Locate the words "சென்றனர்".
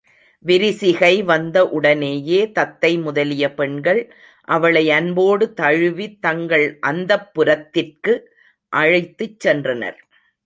9.47-9.99